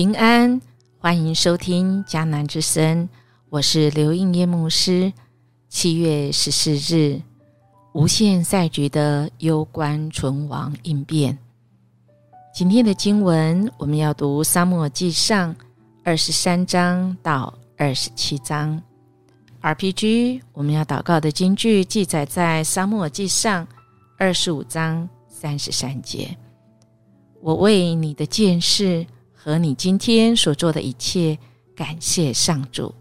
[0.00, 0.58] 平安，
[0.96, 3.06] 欢迎收听迦南之声，
[3.50, 5.12] 我是刘应业牧师。
[5.68, 7.20] 七月十四日，
[7.92, 11.36] 无限赛局的攸关存亡应变。
[12.54, 15.54] 今天的经文，我们要读《沙漠记上》
[16.02, 18.80] 二十三章到二十七章。
[19.60, 23.66] RPG，我们要祷告的经句记载在《沙漠记上》
[24.16, 26.34] 二十五章三十三节。
[27.42, 29.06] 我为你的见识。
[29.42, 31.38] 和你今天所做的一切，
[31.74, 32.94] 感谢上主，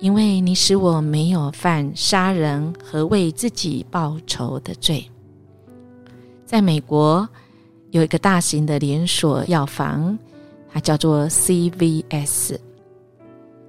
[0.00, 5.08] 因为你使我没有犯杀人和为自己报仇的罪。
[6.44, 7.28] 在美国
[7.92, 10.18] 有一个大型的连锁药房，
[10.72, 12.58] 它叫做 CVS，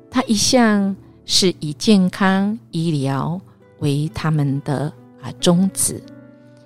[0.10, 3.40] 它一向是以健康医疗
[3.78, 6.02] 为他们的啊宗旨，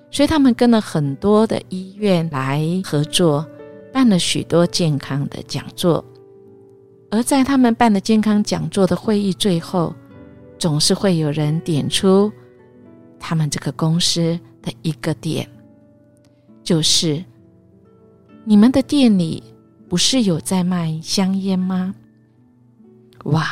[0.10, 3.46] 所以他们跟了很多的医院来合作。
[3.96, 6.04] 办了许多健康的讲座，
[7.10, 9.96] 而在他们办的健康讲座的会议最后，
[10.60, 12.30] 总是会有人点出
[13.18, 15.50] 他们这个公司的一个点，
[16.62, 17.24] 就是
[18.44, 19.42] 你们的店里
[19.88, 21.96] 不是有在卖香烟吗？
[23.24, 23.48] 哇，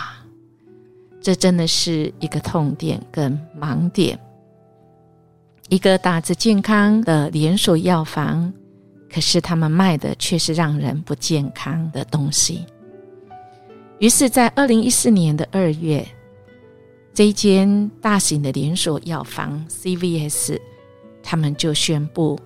[1.22, 4.20] 这真的是一个痛点跟盲点。
[5.70, 8.54] 一个打着健康的连锁药房。
[9.14, 12.66] 可是他们卖的却是让人不健康的东西。
[14.00, 16.06] 于是，在二零一四年的二月，
[17.14, 20.60] 这间大型的连锁药房 CVS，
[21.22, 22.40] 他们就宣布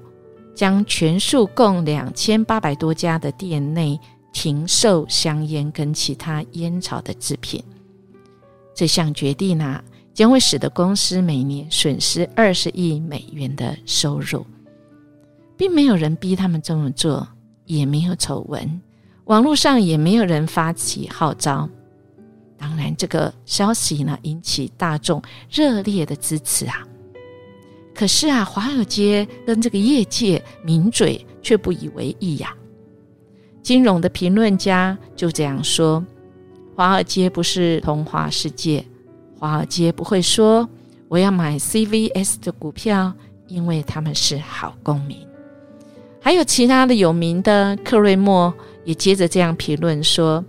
[0.54, 3.98] 将全数共两千八百多家的店内
[4.34, 7.64] 停售香烟跟其他烟草的制品。
[8.76, 9.82] 这项决定呢，
[10.14, 14.46] 将会使得公司每年损失二十亿美元的收入。
[15.58, 17.28] 并没有人逼他们这么做，
[17.66, 18.82] 也没有丑闻，
[19.26, 21.68] 网络上也没有人发起号召。
[22.58, 26.88] 当然，这个消息呢引起大众热烈的支持啊。
[27.94, 32.56] 可是啊，华尔街跟这个业界名嘴却不以为意呀。
[33.62, 36.06] 金融的评论家就这样说
[36.76, 38.86] ：“华尔街不是童话世界，
[39.38, 40.70] 华尔街不会说
[41.10, 43.14] 我要买 CVS 的股票，
[43.48, 45.18] 因为他们是好公民。”
[46.20, 50.44] 还有其他的有名的克瑞莫也接着这样评论说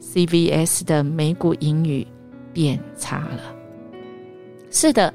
[0.00, 2.06] ：“CVS 的美股盈余
[2.52, 3.54] 变差了。”
[4.70, 5.12] 是的，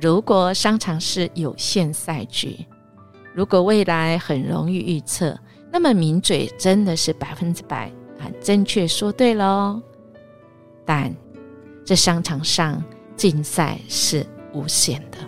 [0.00, 2.56] 如果商场是有限赛局，
[3.34, 5.38] 如果未来很容易预测，
[5.70, 9.80] 那么名嘴真的是百分之百很正确说对喽。
[10.84, 11.14] 但
[11.84, 12.82] 这商场上
[13.16, 15.18] 竞赛是无限的，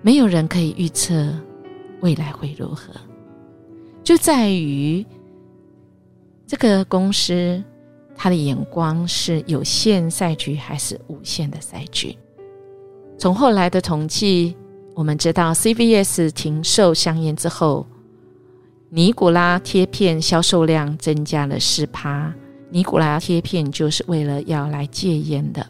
[0.00, 1.34] 没有人可以预测
[2.00, 2.92] 未来会如何。
[4.04, 5.04] 就在于
[6.46, 7.62] 这个公司，
[8.16, 12.16] 他的眼光是有限赛局还是无限的赛局？
[13.16, 14.56] 从后来的统计，
[14.94, 17.86] 我们知道 CVS 停售香烟之后，
[18.90, 22.34] 尼古拉贴片销售量增加了四趴。
[22.70, 25.64] 尼古拉贴片就是为了要来戒烟的，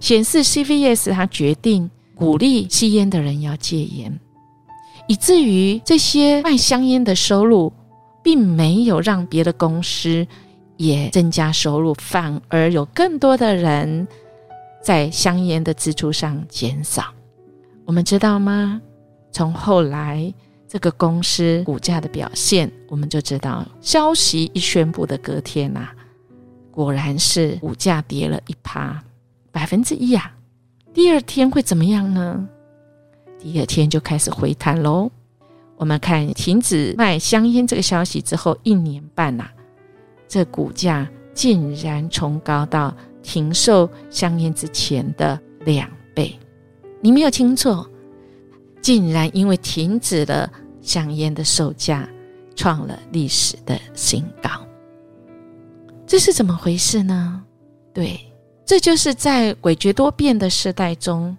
[0.00, 4.20] 显示 CVS 他决定鼓励吸烟的人要戒烟。
[5.08, 7.72] 以至于这些卖香烟的收入，
[8.22, 10.24] 并没有让别的公司
[10.76, 14.06] 也增加收入，反而有更多的人
[14.82, 17.06] 在香烟的支出上减少。
[17.86, 18.80] 我们知道吗？
[19.32, 20.32] 从后来
[20.66, 25.88] 这个公司股价的表现，我们就知道，消息一宣布的隔天呐，
[26.70, 29.02] 果然是股价跌了一趴，
[29.50, 30.30] 百分之一啊。
[30.92, 32.46] 第二天会怎么样呢？
[33.38, 35.10] 第二天就开始回弹喽。
[35.76, 39.48] 我们看停止卖香烟这个消息之后一年半呐，
[40.26, 42.92] 这股价竟然冲高到
[43.22, 46.36] 停售香烟之前的两倍。
[47.00, 47.88] 你没有听错，
[48.82, 50.50] 竟然因为停止了
[50.82, 52.08] 香烟的售价，
[52.56, 54.50] 创了历史的新高。
[56.04, 57.44] 这是怎么回事呢？
[57.94, 58.18] 对，
[58.64, 61.36] 这就是在诡谲多变的时代中。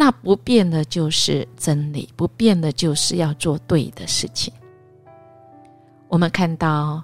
[0.00, 4.54] 那不变的就是真理，不变的就是要做对的事情。
[6.06, 7.02] 我们看到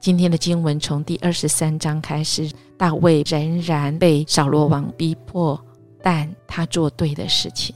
[0.00, 5.64] 今天的经文从第二十三章开始，大卫仍然被扫罗王逼迫，
[6.02, 7.72] 但他做对的事情，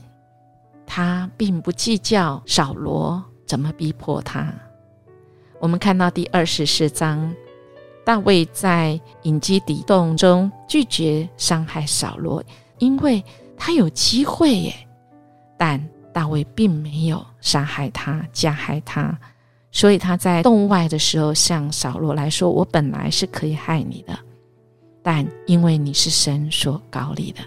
[0.85, 4.53] 他并不计较扫罗怎么逼迫他。
[5.57, 7.33] 我们看到第二十四章，
[8.03, 12.43] 大卫在隐基底洞中拒绝伤害扫罗，
[12.79, 13.23] 因为。
[13.65, 14.75] 他有机会耶，
[15.57, 15.81] 但
[16.11, 19.17] 大卫并没有杀害他、加害他，
[19.71, 24.19] 所以他在洞外的时候向扫罗来说：“我本来是可以害你的，
[25.01, 27.39] 但因为你是神所高立的。”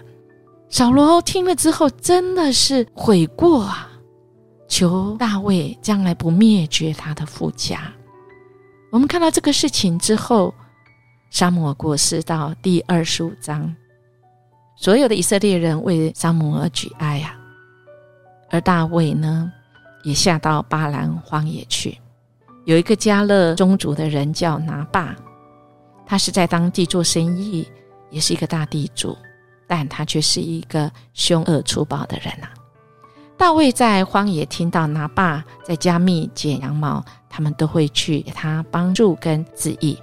[0.69, 3.87] 扫罗听了之后，真的是悔过啊，
[4.67, 7.93] 求大卫将来不灭绝他的父家。
[8.91, 10.51] 我们看到这个事情之后，
[11.29, 13.71] 沙摩过世到第二十五章，
[14.79, 17.35] 所有的以色列人为沙摩而举哀呀，
[18.51, 19.51] 而大卫呢，
[20.03, 21.97] 也下到巴兰荒野去。
[22.65, 25.15] 有一个加勒宗族的人叫拿巴，
[26.05, 27.67] 他是在当地做生意，
[28.11, 29.17] 也是一个大地主，
[29.65, 32.47] 但他却是一个凶恶粗暴的人呐。
[33.35, 39.97] 大卫在荒野听到拿巴在加密剪羊毛，他们都会去给他帮助跟旨意，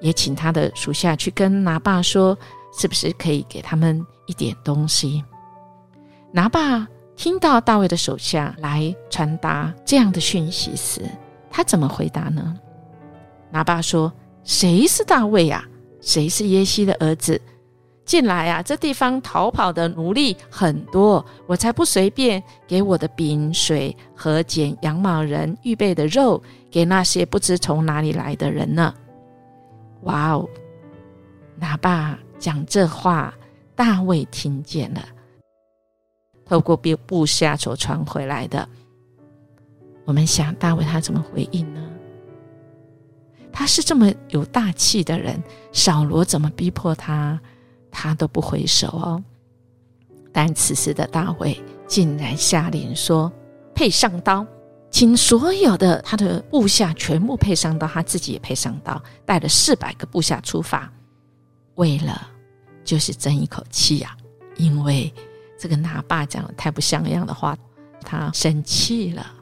[0.00, 2.36] 也请他的属下去跟拿巴说，
[2.76, 5.24] 是不是可以给他们一点东西？
[6.32, 6.86] 拿巴
[7.16, 11.00] 听到大卫的手下来传达这样的讯息时，
[11.50, 12.54] 他怎么回答呢？
[13.50, 14.12] 拿爸说
[14.44, 15.64] ：“谁是大卫呀？
[16.00, 17.40] 谁是耶西的儿子？
[18.04, 18.62] 进来啊！
[18.62, 26.40] 这地方逃跑的奴隶很多，我才不随便给我的饼、水和剪羊毛人预备的肉
[26.70, 28.94] 给那些不知从哪里来的人呢！”
[30.02, 30.46] 哇哦！
[31.56, 33.34] 拿爸讲这话，
[33.74, 35.02] 大卫听见了，
[36.44, 38.68] 透过部部下所传回来的。
[40.04, 41.82] 我们想大卫他怎么回应呢？
[43.52, 45.42] 他是这么有大气的人，
[45.72, 47.40] 扫罗怎么逼迫他，
[47.90, 49.24] 他都不回首哦。
[50.30, 53.32] 但此时的大卫竟然下令说
[53.74, 54.46] ：“配上刀，
[54.90, 60.92] 请所有的他的部下全部配上刀，他自己也配上刀，带了四百个部下出发，
[61.76, 62.28] 为了
[62.84, 64.14] 就是争一口气呀。
[64.56, 65.12] 因为
[65.58, 67.56] 这个拿爸讲的太不像样的话，
[68.02, 69.34] 他生气了。”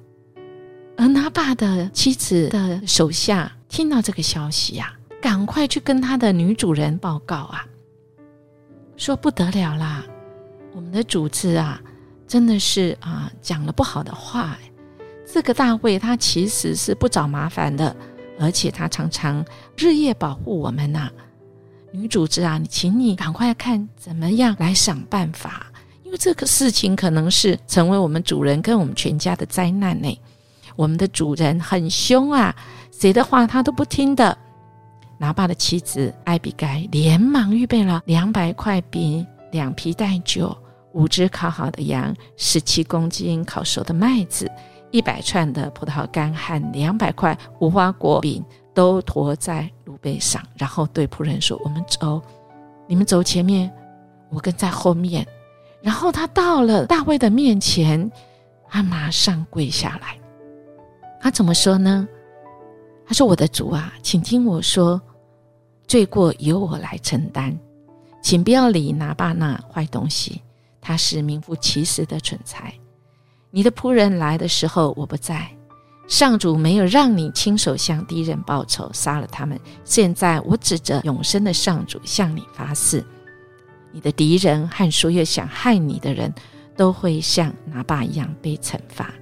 [0.96, 7.66] 而拿爸的妻子的手下听到这个消息呀，赶快去跟他的女主人报告啊，
[8.96, 10.04] 说不得了啦，
[10.72, 11.80] 我们的主子啊，
[12.28, 14.56] 真的是啊讲了不好的话。
[15.26, 17.96] 这个大卫他其实是不找麻烦的，
[18.38, 19.44] 而且他常常
[19.76, 21.10] 日夜保护我们呐。
[21.96, 25.64] 女主子啊，你请你赶快看怎么样来想办法，
[26.02, 30.20] 因为这个事情可能是成为我们主人跟我们全家的灾难呢。
[30.74, 32.52] 我们的主人很凶啊，
[32.90, 34.36] 谁的话他都不听的。
[35.18, 40.54] 拿巴的妻子艾比盖连忙预备了两百块饼、两皮带酒、
[40.94, 44.50] 五只烤好的羊、十七公斤烤熟的麦子、
[44.90, 48.44] 一百串的葡萄干和两百块无花果饼，
[48.74, 52.20] 都驮在背上，然后对仆人说：“我们走，
[52.86, 53.72] 你们走前面，
[54.30, 55.26] 我跟在后面。”
[55.82, 58.10] 然后他到了大卫的面前，
[58.68, 60.18] 他马上跪下来。
[61.20, 62.08] 他怎么说呢？
[63.06, 65.00] 他说：“我的主啊，请听我说，
[65.86, 67.54] 罪过由我来承担，
[68.22, 70.40] 请不要理拿巴那坏东西，
[70.80, 72.72] 他是名副其实的蠢材。
[73.50, 75.48] 你的仆人来的时候我不在，
[76.06, 79.58] 上主没有让你亲手向敌人报仇，杀了他们。
[79.84, 83.02] 现在我指着永生的上主向你发誓，
[83.90, 86.32] 你的敌人和所有想害你的人
[86.76, 89.12] 都会像拿巴一样被惩罚。”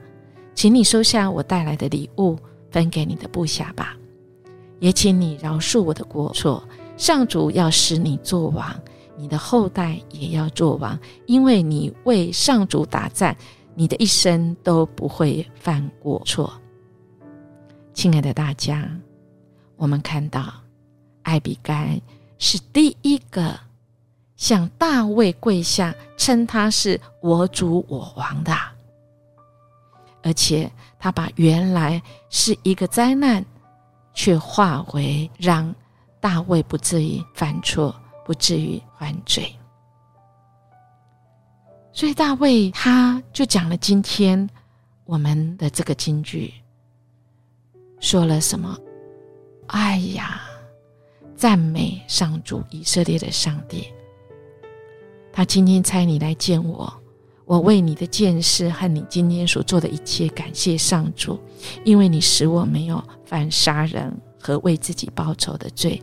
[0.54, 2.36] 请你收下我带来的礼物，
[2.70, 3.96] 分给你的部下吧。
[4.80, 6.62] 也请你饶恕我的过错。
[6.98, 8.78] 上主要使你做王，
[9.16, 13.34] 你的后代也要做王，因为你为上主打战，
[13.74, 16.52] 你的一生都不会犯过错。
[18.02, 18.90] 亲爱的大家，
[19.76, 20.52] 我们看到
[21.22, 22.02] 艾比该
[22.36, 23.56] 是第一个
[24.34, 28.52] 向大卫跪下，称他是我主我王的。
[30.24, 30.68] 而且
[30.98, 33.46] 他把原来是一个灾难，
[34.12, 35.72] 却化为让
[36.18, 37.94] 大卫不至于犯错，
[38.24, 39.54] 不至于犯罪。
[41.92, 44.50] 所以大卫他就讲了今天
[45.04, 46.52] 我们的这个金句，
[48.02, 48.76] 说了什么？
[49.68, 50.42] 哎呀，
[51.36, 53.86] 赞美上主以色列的上帝，
[55.32, 56.92] 他今天差你来见我。
[57.44, 61.38] 我为你的见识和你今天所做的一切感谢上主，
[61.84, 66.02] 因为你使我没有犯杀人和为自己报仇的罪。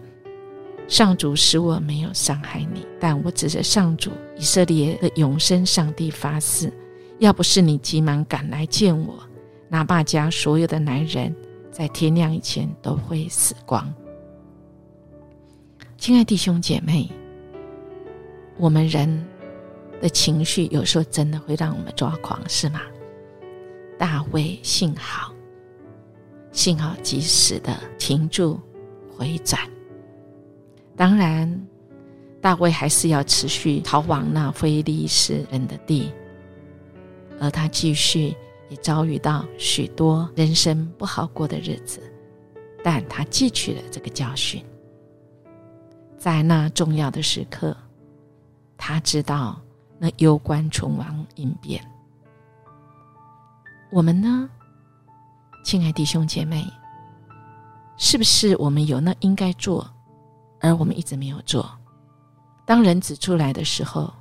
[0.88, 6.72] 上主使我没有伤害你，但我指着上主以色列的永生上帝发誓：
[7.20, 9.20] 要不是你急忙赶来见我，
[9.68, 11.36] 哪怕家所有的男人
[11.80, 13.90] 在天亮以前都会死光。
[15.98, 17.10] 亲爱弟兄姐妹，
[18.58, 19.26] 我们人。
[20.02, 22.80] 的情绪有时候真的会让我们抓狂，是吗？
[23.98, 25.34] 大卫幸好
[26.54, 28.58] 幸好及时的停住
[29.14, 29.62] 回转。
[30.96, 31.68] 当然，
[32.40, 36.14] 大卫还是要持续逃往那非利士人的地，
[37.42, 38.34] 而他继续
[38.70, 42.02] 也遭遇到许多人生不好过的日子，
[42.84, 44.64] 但他汲取了这个教训，
[46.18, 47.76] 在那重要的时刻，
[48.78, 49.60] 他知道
[49.98, 51.84] 那攸关存亡应变。
[53.92, 54.50] 我们呢，
[55.64, 56.64] 亲爱弟兄姐妹，
[57.98, 59.86] 是不是我们有那应该做？
[60.62, 61.70] 而我们一直没有做。
[62.66, 64.14] 当人指出来的时候，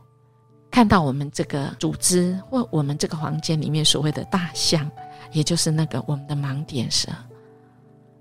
[0.71, 4.91] 看到我们这个组织或我们这个房间里面所谓的大象，
[5.33, 7.09] 也就是那个我们的盲点时，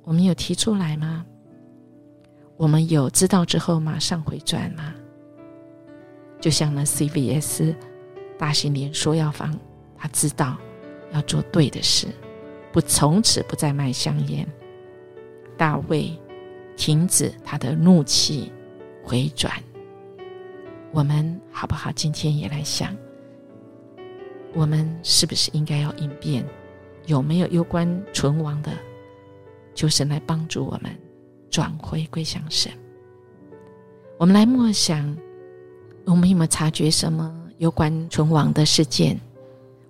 [0.04, 1.26] 我们有提出来吗？
[2.56, 4.94] 我们有知道之后马上回转吗？
[6.40, 7.76] 就像那 CVS
[8.38, 9.58] 大型连锁药房，
[9.96, 10.58] 他知道
[11.12, 12.08] 要做对的事，
[12.72, 14.48] 不从此不再卖香烟。
[15.58, 16.18] 大卫。
[16.80, 18.54] 停止他的怒气，
[19.04, 19.52] 回转。
[20.98, 21.92] 我们好不好？
[21.92, 22.92] 今天也来想，
[24.56, 26.44] 我们是不是应该要应变？
[27.06, 28.72] 有没有攸关存亡的，
[29.76, 30.92] 求神来帮助我们
[31.52, 32.72] 转回归向神？
[34.18, 35.16] 我们来默想，
[36.06, 39.20] 我们有没有察觉什么有关存亡的事件？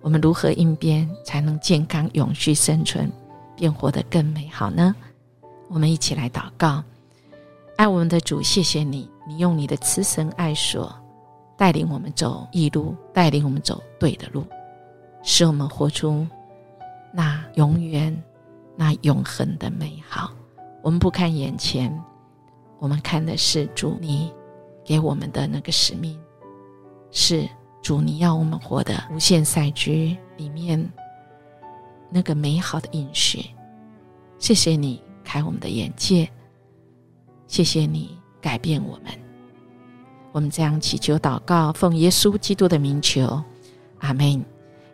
[0.02, 3.10] 我们如何应变，才能健康永续生存，
[3.56, 4.94] 便活得更美好呢？
[5.68, 6.84] 我们一起来祷告，
[7.78, 10.92] 爱我们的主，谢谢你，你用你的慈神爱所
[11.56, 14.42] 带领我们走义路，带领我们走对的路，
[15.22, 16.26] 使我们活出
[17.12, 18.16] 那永远、
[18.74, 20.32] 那永恒的美好。
[20.82, 21.96] 我们不看眼前，
[22.78, 24.32] 我们看的是主你
[24.82, 26.18] 给我们的那个使命，
[27.10, 27.46] 是
[27.82, 30.90] 主你要我们活的无限赛局里面
[32.10, 33.44] 那个美好的应许。
[34.38, 35.02] 谢谢你。
[35.24, 36.26] 开我们的眼界，
[37.46, 39.12] 谢谢你改变我们。
[40.32, 43.42] 我们这样祈求祷告，奉耶稣基督的名求，
[43.98, 44.44] 阿门。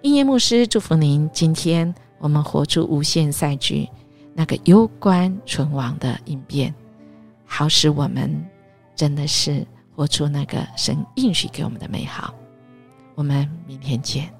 [0.03, 1.29] 音乐牧师祝福您。
[1.33, 3.89] 今天我们活出无限赛局，
[4.33, 6.75] 那个攸关存亡的应变，
[7.45, 8.45] 好使我们
[8.95, 12.35] 真的是活出那个神应许给我们的美好。
[13.15, 14.33] 我们明天见。